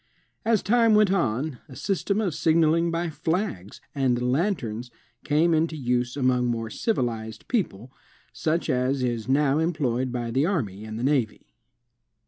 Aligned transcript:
As 0.43 0.63
time 0.63 0.95
went 0.95 1.11
on, 1.11 1.59
a 1.69 1.75
system 1.75 2.21
of 2.21 2.33
signaling 2.33 2.89
by 2.89 3.11
flags 3.11 3.79
and 3.93 4.19
lanterns 4.31 4.89
came 5.23 5.53
into 5.53 5.75
use 5.77 6.17
among 6.17 6.47
more 6.47 6.71
civilized 6.71 7.47
people, 7.47 7.91
such 8.33 8.67
as 8.67 9.03
is 9.03 9.29
now 9.29 9.59
employed 9.59 10.11
by 10.11 10.31
the 10.31 10.43
army 10.47 10.85
and 10.85 10.97
the 10.97 11.03
navy. 11.03 11.53